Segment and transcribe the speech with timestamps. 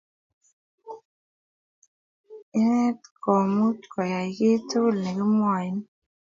[2.59, 5.81] Inet ko much koyan kiy tugul che kimwaini